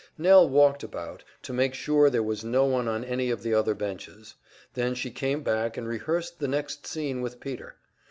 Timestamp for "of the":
3.29-3.53